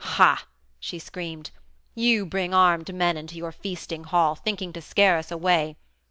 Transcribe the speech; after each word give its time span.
"Hah," 0.03 0.45
she 0.79 0.97
screamed, 0.97 1.51
"you 1.93 2.25
bring 2.25 2.55
armed 2.55 2.91
men 2.91 3.17
into 3.17 3.35
your 3.35 3.51
feasting 3.51 4.03
hall, 4.05 4.33
thinking 4.33 4.73
to 4.73 4.81
scare 4.81 5.17
us 5.19 5.29
away. 5.29 5.75